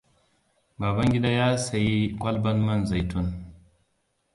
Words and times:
Babangida 0.79 1.29
ya 1.37 1.47
sayi 1.65 1.95
kwalban 2.19 2.57
man 2.67 2.85
zaitun. 2.89 3.27